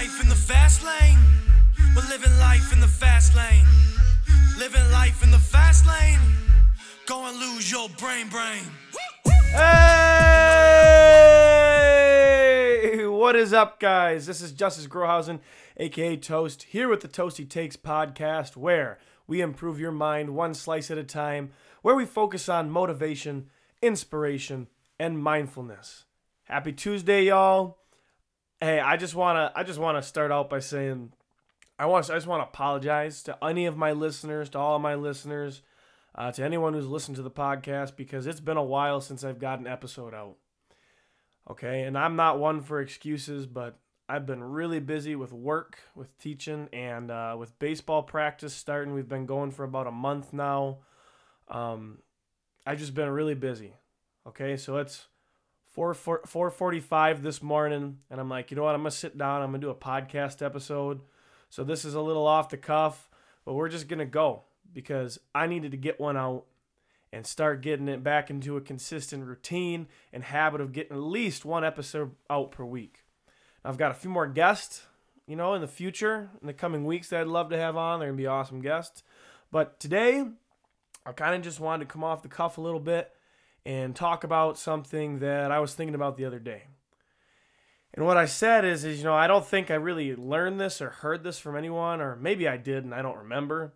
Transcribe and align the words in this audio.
life 0.00 0.22
in 0.22 0.28
the 0.30 0.34
fast 0.34 0.82
lane. 0.82 1.18
We're 1.94 2.08
living 2.08 2.32
life 2.38 2.72
in 2.72 2.80
the 2.80 2.88
fast 2.88 3.36
lane. 3.36 3.66
Living 4.58 4.90
life 4.90 5.22
in 5.22 5.30
the 5.30 5.38
fast 5.38 5.86
lane. 5.86 6.18
Go 7.04 7.26
and 7.26 7.38
lose 7.38 7.70
your 7.70 7.86
brain, 7.98 8.30
brain. 8.30 8.62
Hey! 9.52 9.66
What 13.06 13.36
is 13.36 13.52
up, 13.52 13.78
guys? 13.78 14.24
This 14.24 14.40
is 14.40 14.52
Justice 14.52 14.86
Grohausen, 14.86 15.40
aka 15.76 16.16
Toast, 16.16 16.62
here 16.62 16.88
with 16.88 17.02
the 17.02 17.08
Toasty 17.08 17.46
Takes 17.46 17.76
podcast, 17.76 18.56
where 18.56 18.98
we 19.26 19.42
improve 19.42 19.78
your 19.78 19.92
mind 19.92 20.34
one 20.34 20.54
slice 20.54 20.90
at 20.90 20.96
a 20.96 21.04
time, 21.04 21.50
where 21.82 21.94
we 21.94 22.06
focus 22.06 22.48
on 22.48 22.70
motivation, 22.70 23.50
inspiration, 23.82 24.68
and 24.98 25.22
mindfulness. 25.22 26.06
Happy 26.44 26.72
Tuesday, 26.72 27.24
y'all. 27.26 27.79
Hey, 28.60 28.78
I 28.78 28.96
just 28.96 29.14
wanna 29.14 29.52
I 29.54 29.62
just 29.62 29.78
wanna 29.78 30.02
start 30.02 30.30
out 30.30 30.50
by 30.50 30.58
saying 30.58 31.12
I 31.80 31.86
want 31.86 32.10
I 32.10 32.14
just 32.14 32.26
want 32.26 32.42
to 32.42 32.48
apologize 32.48 33.22
to 33.22 33.42
any 33.42 33.64
of 33.64 33.74
my 33.74 33.92
listeners, 33.92 34.50
to 34.50 34.58
all 34.58 34.78
my 34.78 34.96
listeners, 34.96 35.62
uh, 36.14 36.30
to 36.32 36.44
anyone 36.44 36.74
who's 36.74 36.86
listened 36.86 37.16
to 37.16 37.22
the 37.22 37.30
podcast 37.30 37.96
because 37.96 38.26
it's 38.26 38.38
been 38.38 38.58
a 38.58 38.62
while 38.62 39.00
since 39.00 39.24
I've 39.24 39.38
got 39.38 39.60
an 39.60 39.66
episode 39.66 40.12
out. 40.12 40.36
Okay, 41.48 41.84
and 41.84 41.96
I'm 41.96 42.16
not 42.16 42.38
one 42.38 42.60
for 42.60 42.82
excuses, 42.82 43.46
but 43.46 43.78
I've 44.10 44.26
been 44.26 44.44
really 44.44 44.78
busy 44.78 45.16
with 45.16 45.32
work, 45.32 45.78
with 45.94 46.18
teaching, 46.18 46.68
and 46.70 47.10
uh, 47.10 47.34
with 47.38 47.58
baseball 47.58 48.02
practice 48.02 48.52
starting. 48.52 48.92
We've 48.92 49.08
been 49.08 49.24
going 49.24 49.50
for 49.50 49.64
about 49.64 49.86
a 49.86 49.90
month 49.90 50.34
now. 50.34 50.80
Um, 51.48 52.00
I've 52.66 52.78
just 52.78 52.94
been 52.94 53.08
really 53.08 53.34
busy. 53.34 53.72
Okay, 54.26 54.58
so 54.58 54.76
it's 54.76 55.06
4 55.70 55.94
4:45 55.94 57.22
this 57.22 57.42
morning, 57.42 57.98
and 58.10 58.20
I'm 58.20 58.28
like, 58.28 58.50
you 58.50 58.56
know 58.56 58.64
what? 58.64 58.74
I'm 58.74 58.80
gonna 58.80 58.90
sit 58.90 59.16
down. 59.16 59.42
I'm 59.42 59.50
gonna 59.50 59.60
do 59.60 59.70
a 59.70 59.74
podcast 59.74 60.44
episode. 60.44 61.00
So 61.48 61.62
this 61.62 61.84
is 61.84 61.94
a 61.94 62.00
little 62.00 62.26
off 62.26 62.48
the 62.48 62.56
cuff, 62.56 63.08
but 63.44 63.54
we're 63.54 63.68
just 63.68 63.86
gonna 63.86 64.04
go 64.04 64.42
because 64.72 65.20
I 65.34 65.46
needed 65.46 65.70
to 65.70 65.76
get 65.76 66.00
one 66.00 66.16
out 66.16 66.44
and 67.12 67.26
start 67.26 67.60
getting 67.60 67.88
it 67.88 68.02
back 68.02 68.30
into 68.30 68.56
a 68.56 68.60
consistent 68.60 69.24
routine 69.24 69.86
and 70.12 70.24
habit 70.24 70.60
of 70.60 70.72
getting 70.72 70.96
at 70.96 71.02
least 71.02 71.44
one 71.44 71.64
episode 71.64 72.12
out 72.28 72.50
per 72.50 72.64
week. 72.64 73.04
I've 73.64 73.78
got 73.78 73.90
a 73.90 73.94
few 73.94 74.10
more 74.10 74.26
guests, 74.26 74.86
you 75.26 75.36
know, 75.36 75.54
in 75.54 75.60
the 75.60 75.68
future, 75.68 76.30
in 76.40 76.46
the 76.46 76.52
coming 76.52 76.84
weeks 76.84 77.08
that 77.10 77.20
I'd 77.20 77.26
love 77.26 77.50
to 77.50 77.58
have 77.58 77.76
on. 77.76 78.00
They're 78.00 78.08
gonna 78.08 78.16
be 78.16 78.26
awesome 78.26 78.60
guests. 78.60 79.04
But 79.52 79.78
today, 79.78 80.24
I 81.06 81.12
kind 81.12 81.34
of 81.34 81.42
just 81.42 81.60
wanted 81.60 81.84
to 81.84 81.92
come 81.92 82.04
off 82.04 82.22
the 82.22 82.28
cuff 82.28 82.58
a 82.58 82.60
little 82.60 82.80
bit 82.80 83.12
and 83.64 83.94
talk 83.94 84.24
about 84.24 84.58
something 84.58 85.18
that 85.20 85.50
I 85.50 85.60
was 85.60 85.74
thinking 85.74 85.94
about 85.94 86.16
the 86.16 86.24
other 86.24 86.38
day. 86.38 86.64
And 87.92 88.06
what 88.06 88.16
I 88.16 88.26
said 88.26 88.64
is, 88.64 88.84
is 88.84 88.98
you 88.98 89.04
know, 89.04 89.14
I 89.14 89.26
don't 89.26 89.44
think 89.44 89.70
I 89.70 89.74
really 89.74 90.14
learned 90.14 90.60
this 90.60 90.80
or 90.80 90.90
heard 90.90 91.24
this 91.24 91.38
from 91.38 91.56
anyone, 91.56 92.00
or 92.00 92.16
maybe 92.16 92.46
I 92.46 92.56
did 92.56 92.84
and 92.84 92.94
I 92.94 93.02
don't 93.02 93.18
remember. 93.18 93.74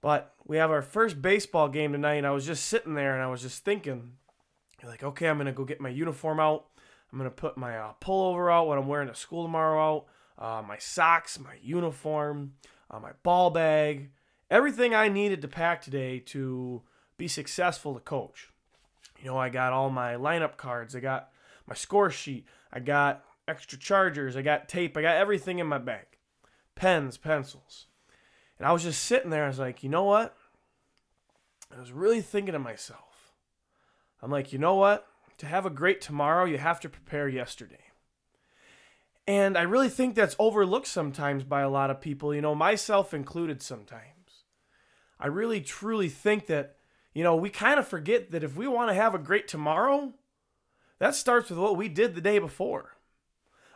But 0.00 0.34
we 0.46 0.56
have 0.56 0.70
our 0.70 0.82
first 0.82 1.20
baseball 1.20 1.68
game 1.68 1.92
tonight, 1.92 2.14
and 2.14 2.26
I 2.26 2.30
was 2.30 2.46
just 2.46 2.64
sitting 2.64 2.94
there 2.94 3.14
and 3.14 3.22
I 3.22 3.28
was 3.28 3.42
just 3.42 3.64
thinking, 3.64 4.12
like, 4.82 5.02
okay, 5.02 5.28
I'm 5.28 5.38
gonna 5.38 5.52
go 5.52 5.64
get 5.64 5.80
my 5.80 5.90
uniform 5.90 6.40
out. 6.40 6.66
I'm 7.12 7.18
gonna 7.18 7.30
put 7.30 7.56
my 7.56 7.76
uh, 7.78 7.92
pullover 8.00 8.52
out, 8.52 8.66
what 8.66 8.78
I'm 8.78 8.88
wearing 8.88 9.08
to 9.08 9.14
school 9.14 9.44
tomorrow 9.44 9.80
out, 9.80 10.06
uh, 10.38 10.62
my 10.62 10.78
socks, 10.78 11.38
my 11.38 11.54
uniform, 11.62 12.54
uh, 12.90 12.98
my 12.98 13.12
ball 13.22 13.50
bag, 13.50 14.10
everything 14.50 14.94
I 14.94 15.08
needed 15.08 15.42
to 15.42 15.48
pack 15.48 15.82
today 15.82 16.18
to 16.26 16.82
be 17.18 17.28
successful 17.28 17.94
to 17.94 18.00
coach. 18.00 18.49
You 19.20 19.26
know, 19.26 19.38
I 19.38 19.50
got 19.50 19.72
all 19.72 19.90
my 19.90 20.14
lineup 20.14 20.56
cards, 20.56 20.96
I 20.96 21.00
got 21.00 21.30
my 21.66 21.74
score 21.74 22.10
sheet, 22.10 22.46
I 22.72 22.80
got 22.80 23.24
extra 23.46 23.78
chargers, 23.78 24.36
I 24.36 24.42
got 24.42 24.68
tape, 24.68 24.96
I 24.96 25.02
got 25.02 25.16
everything 25.16 25.58
in 25.58 25.66
my 25.66 25.78
bag, 25.78 26.06
pens, 26.74 27.18
pencils. 27.18 27.86
And 28.58 28.66
I 28.66 28.72
was 28.72 28.82
just 28.82 29.02
sitting 29.04 29.30
there. 29.30 29.44
I 29.44 29.48
was 29.48 29.58
like, 29.58 29.82
you 29.82 29.88
know 29.88 30.04
what? 30.04 30.36
I 31.74 31.80
was 31.80 31.92
really 31.92 32.20
thinking 32.20 32.52
to 32.52 32.58
myself. 32.58 33.32
I'm 34.22 34.30
like, 34.30 34.52
you 34.52 34.58
know 34.58 34.74
what? 34.74 35.06
To 35.38 35.46
have 35.46 35.64
a 35.64 35.70
great 35.70 36.02
tomorrow, 36.02 36.44
you 36.44 36.58
have 36.58 36.78
to 36.80 36.90
prepare 36.90 37.26
yesterday. 37.26 37.80
And 39.26 39.56
I 39.56 39.62
really 39.62 39.88
think 39.88 40.14
that's 40.14 40.36
overlooked 40.38 40.88
sometimes 40.88 41.44
by 41.44 41.62
a 41.62 41.70
lot 41.70 41.90
of 41.90 42.02
people, 42.02 42.34
you 42.34 42.42
know, 42.42 42.54
myself 42.54 43.14
included 43.14 43.62
sometimes. 43.62 44.44
I 45.18 45.28
really 45.28 45.62
truly 45.62 46.10
think 46.10 46.46
that, 46.46 46.76
you 47.14 47.24
know, 47.24 47.36
we 47.36 47.50
kind 47.50 47.78
of 47.78 47.86
forget 47.86 48.30
that 48.30 48.44
if 48.44 48.56
we 48.56 48.66
want 48.66 48.90
to 48.90 48.94
have 48.94 49.14
a 49.14 49.18
great 49.18 49.48
tomorrow, 49.48 50.14
that 50.98 51.14
starts 51.14 51.50
with 51.50 51.58
what 51.58 51.76
we 51.76 51.88
did 51.88 52.14
the 52.14 52.20
day 52.20 52.38
before. 52.38 52.96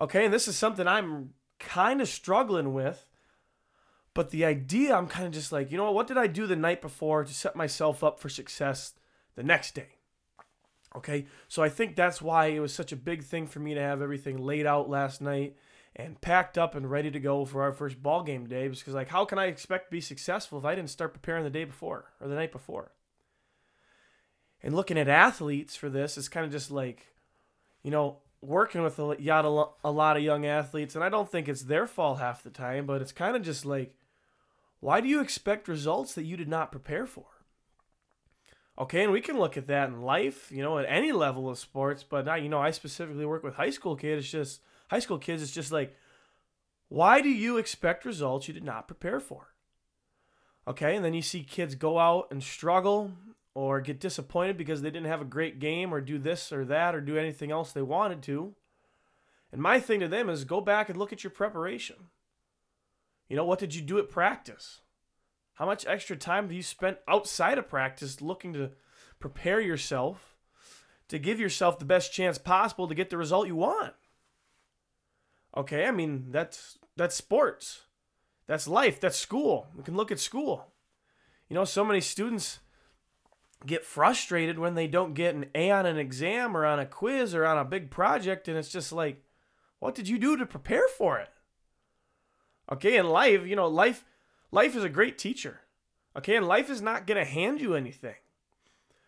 Okay, 0.00 0.24
and 0.24 0.34
this 0.34 0.48
is 0.48 0.56
something 0.56 0.86
I'm 0.86 1.30
kind 1.58 2.00
of 2.00 2.08
struggling 2.08 2.72
with 2.72 3.08
but 4.18 4.30
the 4.30 4.44
idea, 4.44 4.96
I'm 4.96 5.06
kind 5.06 5.26
of 5.26 5.32
just 5.32 5.52
like, 5.52 5.70
you 5.70 5.76
know 5.76 5.92
what? 5.92 6.08
Did 6.08 6.18
I 6.18 6.26
do 6.26 6.48
the 6.48 6.56
night 6.56 6.82
before 6.82 7.22
to 7.22 7.32
set 7.32 7.54
myself 7.54 8.02
up 8.02 8.18
for 8.18 8.28
success 8.28 8.94
the 9.36 9.44
next 9.44 9.76
day? 9.76 9.90
Okay, 10.96 11.26
so 11.46 11.62
I 11.62 11.68
think 11.68 11.94
that's 11.94 12.20
why 12.20 12.46
it 12.46 12.58
was 12.58 12.74
such 12.74 12.90
a 12.90 12.96
big 12.96 13.22
thing 13.22 13.46
for 13.46 13.60
me 13.60 13.74
to 13.74 13.80
have 13.80 14.02
everything 14.02 14.38
laid 14.38 14.66
out 14.66 14.90
last 14.90 15.20
night 15.20 15.54
and 15.94 16.20
packed 16.20 16.58
up 16.58 16.74
and 16.74 16.90
ready 16.90 17.12
to 17.12 17.20
go 17.20 17.44
for 17.44 17.62
our 17.62 17.72
first 17.72 18.02
ball 18.02 18.24
game 18.24 18.48
day. 18.48 18.66
Because 18.66 18.92
like, 18.92 19.06
how 19.06 19.24
can 19.24 19.38
I 19.38 19.46
expect 19.46 19.86
to 19.86 19.92
be 19.92 20.00
successful 20.00 20.58
if 20.58 20.64
I 20.64 20.74
didn't 20.74 20.90
start 20.90 21.12
preparing 21.12 21.44
the 21.44 21.50
day 21.50 21.62
before 21.62 22.06
or 22.20 22.26
the 22.26 22.34
night 22.34 22.50
before? 22.50 22.90
And 24.62 24.74
looking 24.74 24.98
at 24.98 25.08
athletes 25.08 25.76
for 25.76 25.88
this 25.88 26.18
is 26.18 26.28
kind 26.28 26.44
of 26.44 26.52
just 26.52 26.70
like, 26.70 27.06
you 27.82 27.90
know, 27.90 28.18
working 28.40 28.82
with 28.82 28.98
a 28.98 29.04
lot, 29.04 29.74
a 29.84 29.90
lot 29.90 30.16
of 30.16 30.22
young 30.22 30.46
athletes, 30.46 30.94
and 30.94 31.04
I 31.04 31.08
don't 31.08 31.30
think 31.30 31.48
it's 31.48 31.62
their 31.62 31.86
fault 31.86 32.18
half 32.18 32.42
the 32.42 32.50
time, 32.50 32.86
but 32.86 33.02
it's 33.02 33.12
kind 33.12 33.36
of 33.36 33.42
just 33.42 33.64
like, 33.64 33.94
why 34.80 35.00
do 35.00 35.08
you 35.08 35.20
expect 35.20 35.68
results 35.68 36.14
that 36.14 36.24
you 36.24 36.36
did 36.36 36.48
not 36.48 36.70
prepare 36.70 37.06
for? 37.06 37.26
Okay, 38.78 39.02
and 39.02 39.12
we 39.12 39.20
can 39.20 39.38
look 39.38 39.56
at 39.56 39.66
that 39.66 39.88
in 39.88 40.02
life, 40.02 40.52
you 40.52 40.62
know, 40.62 40.78
at 40.78 40.86
any 40.88 41.10
level 41.10 41.48
of 41.48 41.58
sports, 41.58 42.04
but 42.04 42.26
not, 42.26 42.42
you 42.42 42.48
know, 42.48 42.60
I 42.60 42.70
specifically 42.70 43.26
work 43.26 43.42
with 43.42 43.54
high 43.54 43.70
school 43.70 43.96
kids. 43.96 44.24
It's 44.24 44.30
just 44.30 44.60
high 44.88 45.00
school 45.00 45.18
kids. 45.18 45.42
It's 45.42 45.50
just 45.50 45.72
like, 45.72 45.96
why 46.88 47.20
do 47.20 47.28
you 47.28 47.58
expect 47.58 48.04
results 48.04 48.46
you 48.46 48.54
did 48.54 48.62
not 48.62 48.86
prepare 48.86 49.18
for? 49.18 49.48
Okay, 50.68 50.94
and 50.94 51.04
then 51.04 51.14
you 51.14 51.22
see 51.22 51.42
kids 51.42 51.74
go 51.74 51.98
out 51.98 52.28
and 52.30 52.40
struggle 52.40 53.12
or 53.58 53.80
get 53.80 53.98
disappointed 53.98 54.56
because 54.56 54.82
they 54.82 54.90
didn't 54.90 55.08
have 55.08 55.20
a 55.20 55.24
great 55.24 55.58
game 55.58 55.92
or 55.92 56.00
do 56.00 56.16
this 56.16 56.52
or 56.52 56.64
that 56.64 56.94
or 56.94 57.00
do 57.00 57.18
anything 57.18 57.50
else 57.50 57.72
they 57.72 57.82
wanted 57.82 58.22
to. 58.22 58.54
And 59.50 59.60
my 59.60 59.80
thing 59.80 59.98
to 59.98 60.06
them 60.06 60.30
is 60.30 60.44
go 60.44 60.60
back 60.60 60.88
and 60.88 60.96
look 60.96 61.12
at 61.12 61.24
your 61.24 61.32
preparation. 61.32 61.96
You 63.28 63.34
know, 63.34 63.44
what 63.44 63.58
did 63.58 63.74
you 63.74 63.82
do 63.82 63.98
at 63.98 64.10
practice? 64.10 64.82
How 65.54 65.66
much 65.66 65.84
extra 65.88 66.16
time 66.16 66.44
have 66.44 66.52
you 66.52 66.62
spent 66.62 66.98
outside 67.08 67.58
of 67.58 67.68
practice 67.68 68.22
looking 68.22 68.52
to 68.52 68.70
prepare 69.18 69.60
yourself 69.60 70.36
to 71.08 71.18
give 71.18 71.40
yourself 71.40 71.80
the 71.80 71.84
best 71.84 72.12
chance 72.12 72.38
possible 72.38 72.86
to 72.86 72.94
get 72.94 73.10
the 73.10 73.16
result 73.16 73.48
you 73.48 73.56
want? 73.56 73.94
Okay, 75.56 75.84
I 75.84 75.90
mean, 75.90 76.26
that's 76.30 76.78
that's 76.96 77.16
sports. 77.16 77.80
That's 78.46 78.68
life, 78.68 79.00
that's 79.00 79.18
school. 79.18 79.66
We 79.76 79.82
can 79.82 79.96
look 79.96 80.12
at 80.12 80.20
school. 80.20 80.74
You 81.48 81.54
know, 81.54 81.64
so 81.64 81.84
many 81.84 82.00
students 82.00 82.60
get 83.66 83.84
frustrated 83.84 84.58
when 84.58 84.74
they 84.74 84.86
don't 84.86 85.14
get 85.14 85.34
an 85.34 85.46
A 85.54 85.70
on 85.70 85.86
an 85.86 85.98
exam 85.98 86.56
or 86.56 86.64
on 86.64 86.78
a 86.78 86.86
quiz 86.86 87.34
or 87.34 87.44
on 87.44 87.58
a 87.58 87.64
big 87.64 87.90
project 87.90 88.48
and 88.48 88.56
it's 88.56 88.70
just 88.70 88.92
like 88.92 89.22
what 89.78 89.94
did 89.94 90.08
you 90.08 90.18
do 90.18 90.36
to 90.36 90.46
prepare 90.46 90.88
for 90.88 91.18
it? 91.18 91.28
Okay, 92.70 92.96
in 92.96 93.08
life, 93.08 93.46
you 93.46 93.56
know, 93.56 93.68
life 93.68 94.04
life 94.50 94.76
is 94.76 94.84
a 94.84 94.88
great 94.88 95.18
teacher. 95.18 95.60
Okay, 96.16 96.36
and 96.36 96.46
life 96.46 96.68
is 96.68 96.82
not 96.82 97.06
going 97.06 97.18
to 97.18 97.30
hand 97.30 97.60
you 97.60 97.74
anything. 97.74 98.16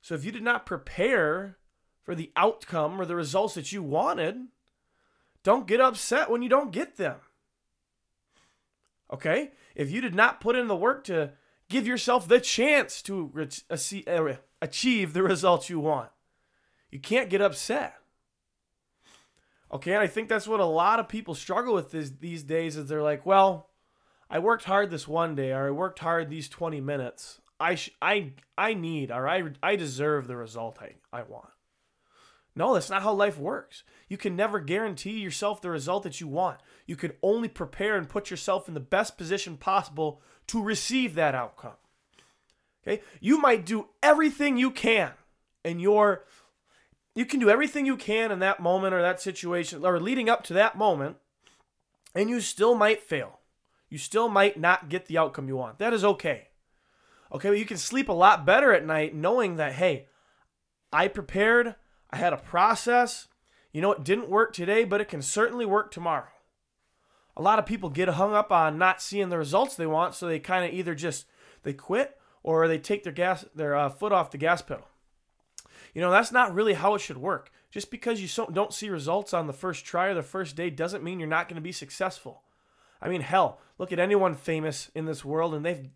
So 0.00 0.14
if 0.14 0.24
you 0.24 0.32
did 0.32 0.42
not 0.42 0.66
prepare 0.66 1.58
for 2.02 2.14
the 2.14 2.32
outcome 2.36 3.00
or 3.00 3.04
the 3.04 3.16
results 3.16 3.54
that 3.54 3.72
you 3.72 3.82
wanted, 3.82 4.36
don't 5.42 5.66
get 5.66 5.80
upset 5.80 6.30
when 6.30 6.42
you 6.42 6.48
don't 6.48 6.72
get 6.72 6.96
them. 6.96 7.16
Okay? 9.12 9.52
If 9.74 9.90
you 9.90 10.00
did 10.00 10.14
not 10.14 10.40
put 10.40 10.56
in 10.56 10.68
the 10.68 10.76
work 10.76 11.04
to 11.04 11.32
give 11.72 11.86
yourself 11.86 12.28
the 12.28 12.38
chance 12.38 13.02
to 13.02 13.32
uh, 13.70 14.34
achieve 14.60 15.12
the 15.12 15.22
results 15.22 15.70
you 15.70 15.80
want, 15.80 16.10
you 16.90 17.00
can't 17.00 17.30
get 17.30 17.40
upset. 17.40 17.94
Okay, 19.72 19.92
and 19.94 20.02
I 20.02 20.06
think 20.06 20.28
that's 20.28 20.46
what 20.46 20.60
a 20.60 20.66
lot 20.66 21.00
of 21.00 21.08
people 21.08 21.34
struggle 21.34 21.72
with 21.72 21.90
these 22.20 22.42
days 22.42 22.76
is 22.76 22.88
they're 22.88 23.02
like, 23.02 23.24
well, 23.24 23.70
I 24.28 24.38
worked 24.38 24.64
hard 24.64 24.90
this 24.90 25.08
one 25.08 25.34
day, 25.34 25.52
or 25.52 25.68
I 25.68 25.70
worked 25.70 25.98
hard 25.98 26.28
these 26.28 26.48
20 26.50 26.80
minutes. 26.82 27.40
I 27.58 27.76
sh- 27.76 27.90
I 28.02 28.32
I 28.58 28.74
need, 28.74 29.10
or 29.10 29.26
I 29.28 29.44
I 29.62 29.76
deserve 29.76 30.26
the 30.26 30.36
result 30.36 30.78
I, 30.82 30.96
I 31.10 31.22
want. 31.22 31.51
No, 32.54 32.74
that's 32.74 32.90
not 32.90 33.02
how 33.02 33.12
life 33.12 33.38
works. 33.38 33.82
You 34.08 34.18
can 34.18 34.36
never 34.36 34.60
guarantee 34.60 35.18
yourself 35.20 35.62
the 35.62 35.70
result 35.70 36.02
that 36.02 36.20
you 36.20 36.28
want. 36.28 36.58
You 36.86 36.96
can 36.96 37.12
only 37.22 37.48
prepare 37.48 37.96
and 37.96 38.08
put 38.08 38.30
yourself 38.30 38.68
in 38.68 38.74
the 38.74 38.80
best 38.80 39.16
position 39.16 39.56
possible 39.56 40.20
to 40.48 40.62
receive 40.62 41.14
that 41.14 41.34
outcome. 41.34 41.76
Okay? 42.86 43.02
You 43.20 43.38
might 43.38 43.64
do 43.64 43.88
everything 44.02 44.56
you 44.56 44.70
can 44.70 45.12
in 45.64 45.80
your 45.80 46.24
you 47.14 47.26
can 47.26 47.40
do 47.40 47.50
everything 47.50 47.84
you 47.84 47.96
can 47.96 48.32
in 48.32 48.38
that 48.38 48.60
moment 48.60 48.94
or 48.94 49.02
that 49.02 49.20
situation 49.20 49.84
or 49.84 50.00
leading 50.00 50.30
up 50.30 50.42
to 50.44 50.54
that 50.54 50.78
moment 50.78 51.16
And 52.14 52.30
you 52.30 52.40
still 52.40 52.74
might 52.74 53.02
fail. 53.02 53.40
You 53.88 53.98
still 53.98 54.28
might 54.28 54.58
not 54.58 54.88
get 54.88 55.06
the 55.06 55.18
outcome 55.18 55.48
you 55.48 55.56
want. 55.56 55.78
That 55.78 55.92
is 55.92 56.04
okay. 56.04 56.48
Okay, 57.32 57.48
but 57.48 57.58
you 57.58 57.64
can 57.64 57.78
sleep 57.78 58.08
a 58.08 58.12
lot 58.12 58.44
better 58.44 58.72
at 58.72 58.84
night 58.84 59.14
knowing 59.14 59.56
that, 59.56 59.72
hey, 59.72 60.06
I 60.92 61.08
prepared, 61.08 61.76
I 62.12 62.18
had 62.18 62.32
a 62.32 62.38
process. 62.38 63.28
You 63.72 63.80
know, 63.80 63.92
it 63.92 64.04
didn't 64.04 64.28
work 64.28 64.52
today, 64.52 64.84
but 64.84 65.00
it 65.00 65.08
can 65.08 65.22
certainly 65.22 65.64
work 65.64 65.90
tomorrow. 65.90 66.28
A 67.36 67.42
lot 67.42 67.58
of 67.58 67.66
people 67.66 67.88
get 67.88 68.08
hung 68.08 68.34
up 68.34 68.52
on 68.52 68.76
not 68.76 69.00
seeing 69.00 69.30
the 69.30 69.38
results 69.38 69.74
they 69.74 69.86
want, 69.86 70.14
so 70.14 70.26
they 70.26 70.38
kind 70.38 70.64
of 70.66 70.72
either 70.72 70.94
just 70.94 71.26
they 71.62 71.72
quit 71.72 72.18
or 72.42 72.68
they 72.68 72.78
take 72.78 73.04
their 73.04 73.12
gas 73.12 73.46
their 73.54 73.74
uh, 73.74 73.88
foot 73.88 74.12
off 74.12 74.30
the 74.30 74.38
gas 74.38 74.60
pedal. 74.60 74.86
You 75.94 76.00
know, 76.02 76.10
that's 76.10 76.32
not 76.32 76.54
really 76.54 76.74
how 76.74 76.94
it 76.94 77.00
should 77.00 77.18
work. 77.18 77.50
Just 77.70 77.90
because 77.90 78.20
you 78.20 78.28
so, 78.28 78.46
don't 78.46 78.74
see 78.74 78.90
results 78.90 79.32
on 79.32 79.46
the 79.46 79.52
first 79.54 79.84
try 79.84 80.08
or 80.08 80.14
the 80.14 80.22
first 80.22 80.56
day 80.56 80.68
doesn't 80.68 81.02
mean 81.02 81.18
you're 81.18 81.28
not 81.28 81.48
going 81.48 81.56
to 81.56 81.62
be 81.62 81.72
successful. 81.72 82.42
I 83.00 83.08
mean, 83.08 83.22
hell, 83.22 83.58
look 83.78 83.92
at 83.92 83.98
anyone 83.98 84.34
famous 84.34 84.90
in 84.94 85.06
this 85.06 85.24
world, 85.24 85.54
and 85.54 85.64
they've 85.64 85.88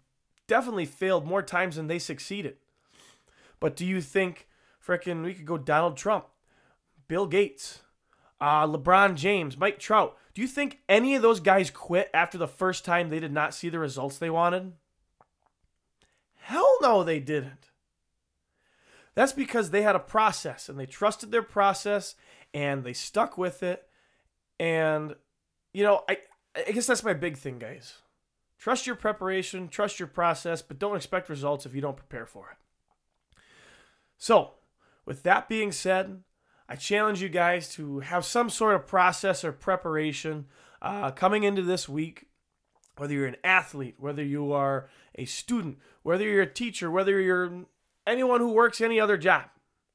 definitely 0.46 0.86
failed 0.86 1.26
more 1.26 1.42
times 1.42 1.76
than 1.76 1.86
they 1.86 1.98
succeeded. 1.98 2.56
But 3.60 3.76
do 3.76 3.84
you 3.84 4.00
think, 4.00 4.48
frickin', 4.86 5.24
we 5.24 5.34
could 5.34 5.46
go 5.46 5.58
Donald 5.58 5.96
Trump, 5.96 6.26
Bill 7.08 7.26
Gates, 7.26 7.80
uh, 8.40 8.66
LeBron 8.66 9.14
James, 9.14 9.56
Mike 9.56 9.78
Trout? 9.78 10.16
Do 10.34 10.42
you 10.42 10.48
think 10.48 10.80
any 10.88 11.14
of 11.14 11.22
those 11.22 11.40
guys 11.40 11.70
quit 11.70 12.10
after 12.12 12.36
the 12.36 12.48
first 12.48 12.84
time 12.84 13.08
they 13.08 13.20
did 13.20 13.32
not 13.32 13.54
see 13.54 13.68
the 13.68 13.78
results 13.78 14.18
they 14.18 14.30
wanted? 14.30 14.72
Hell 16.36 16.76
no, 16.80 17.02
they 17.02 17.18
didn't. 17.18 17.70
That's 19.14 19.32
because 19.32 19.70
they 19.70 19.82
had 19.82 19.96
a 19.96 20.00
process 20.00 20.68
and 20.68 20.78
they 20.78 20.86
trusted 20.86 21.32
their 21.32 21.42
process 21.42 22.14
and 22.52 22.84
they 22.84 22.92
stuck 22.92 23.38
with 23.38 23.62
it. 23.62 23.88
And, 24.60 25.14
you 25.72 25.82
know, 25.82 26.04
I, 26.08 26.18
I 26.54 26.72
guess 26.72 26.86
that's 26.86 27.02
my 27.02 27.14
big 27.14 27.38
thing, 27.38 27.58
guys. 27.58 27.94
Trust 28.58 28.86
your 28.86 28.96
preparation, 28.96 29.68
trust 29.68 29.98
your 29.98 30.06
process, 30.06 30.60
but 30.60 30.78
don't 30.78 30.96
expect 30.96 31.30
results 31.30 31.64
if 31.64 31.74
you 31.74 31.80
don't 31.80 31.96
prepare 31.96 32.26
for 32.26 32.50
it. 32.50 33.38
So, 34.18 34.52
with 35.06 35.22
that 35.22 35.48
being 35.48 35.72
said, 35.72 36.22
I 36.68 36.74
challenge 36.74 37.22
you 37.22 37.28
guys 37.28 37.72
to 37.74 38.00
have 38.00 38.24
some 38.24 38.50
sort 38.50 38.74
of 38.74 38.86
process 38.86 39.44
or 39.44 39.52
preparation 39.52 40.46
uh, 40.82 41.12
coming 41.12 41.44
into 41.44 41.62
this 41.62 41.88
week. 41.88 42.26
Whether 42.98 43.14
you're 43.14 43.26
an 43.26 43.36
athlete, 43.44 43.96
whether 43.98 44.24
you 44.24 44.52
are 44.52 44.88
a 45.14 45.26
student, 45.26 45.78
whether 46.02 46.24
you're 46.24 46.42
a 46.42 46.52
teacher, 46.52 46.90
whether 46.90 47.20
you're 47.20 47.66
anyone 48.06 48.40
who 48.40 48.52
works 48.52 48.80
any 48.80 48.98
other 48.98 49.18
job. 49.18 49.44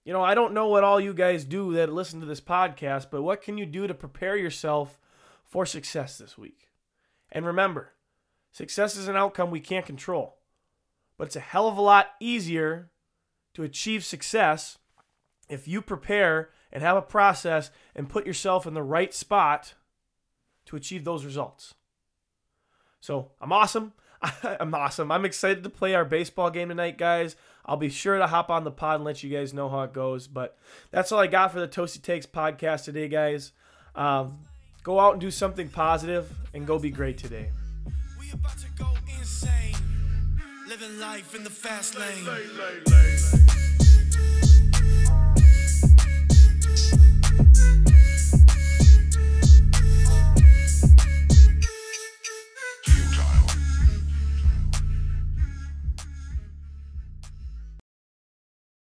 You 0.06 0.14
know, 0.14 0.24
I 0.24 0.36
don't 0.36 0.54
know 0.54 0.68
what 0.68 0.84
all 0.84 1.00
you 1.00 1.14
guys 1.14 1.44
do 1.44 1.74
that 1.74 1.92
listen 1.92 2.20
to 2.20 2.26
this 2.26 2.42
podcast, 2.42 3.08
but 3.12 3.24
what 3.24 3.42
can 3.42 3.58
you 3.58 3.66
do 3.66 3.88
to 3.88 3.94
prepare 3.94 4.36
yourself 4.38 5.00
for 5.44 5.66
success 5.66 6.18
this 6.18 6.38
week? 6.38 6.70
And 7.32 7.46
remember, 7.46 7.94
success 8.52 8.96
is 8.96 9.08
an 9.08 9.16
outcome 9.16 9.52
we 9.52 9.60
can't 9.60 9.86
control, 9.86 10.38
but 11.18 11.28
it's 11.28 11.36
a 11.36 11.42
hell 11.42 11.68
of 11.68 11.78
a 11.78 11.82
lot 11.82 12.10
easier 12.20 12.92
to 13.54 13.64
achieve 13.64 14.04
success 14.04 14.78
if 15.52 15.68
you 15.68 15.82
prepare 15.82 16.50
and 16.72 16.82
have 16.82 16.98
a 16.98 17.02
process 17.02 17.70
and 17.96 18.10
put 18.10 18.26
yourself 18.26 18.66
in 18.66 18.74
the 18.74 18.82
right 18.82 19.14
spot 19.14 19.74
to 20.66 20.76
achieve 20.76 21.04
those 21.04 21.26
results. 21.26 21.74
So 23.02 23.32
I'm 23.42 23.52
awesome. 23.52 23.94
I'm 24.44 24.74
awesome. 24.74 25.12
I'm 25.12 25.26
excited 25.26 25.64
to 25.64 25.70
play 25.70 25.94
our 25.94 26.06
baseball 26.06 26.50
game 26.50 26.70
tonight, 26.70 26.98
guys. 26.98 27.36
I'll 27.66 27.78
be 27.78 27.90
sure 27.90 28.18
to 28.18 28.28
hop 28.28 28.50
on 28.50 28.64
the 28.64 28.72
pod 28.72 28.96
and 28.96 29.04
let 29.04 29.24
you 29.24 29.30
guys 29.30 29.54
know 29.54 29.70
how 29.70 29.82
it 29.82 29.94
goes. 29.94 30.28
But 30.28 30.58
that's 30.90 31.12
all 31.12 31.20
I 31.20 31.28
got 31.28 31.52
for 31.52 31.60
the 31.60 31.68
Toasty 31.68 32.02
Takes 32.02 32.26
podcast 32.26 32.86
today, 32.86 33.08
guys. 33.08 33.52
Um, 33.96 34.46
go 34.84 35.00
out 35.00 35.14
and 35.14 35.22
do 35.22 35.32
something 35.32 35.68
positive 35.68 36.32
and 36.54 36.66
go 36.66 36.80
be 36.80 36.92
great 36.92 37.18
today. 37.18 37.50
We 38.20 38.32
about 38.32 38.58
to 38.60 38.68
go 38.78 38.94
insane. 39.20 39.76
Living 40.68 41.00
life 41.00 41.36
in 41.36 41.44
the 41.44 41.50
fast 41.50 41.98
lane. 42.00 43.41